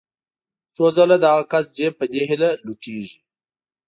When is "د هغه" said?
1.21-1.43